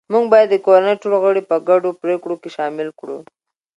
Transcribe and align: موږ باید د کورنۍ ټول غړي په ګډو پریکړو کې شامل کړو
موږ 0.13 0.25
باید 0.33 0.47
د 0.51 0.55
کورنۍ 0.65 0.95
ټول 1.01 1.13
غړي 1.23 1.41
په 1.49 1.55
ګډو 1.69 1.89
پریکړو 2.01 2.35
کې 2.41 2.49
شامل 2.57 2.87
کړو 2.99 3.17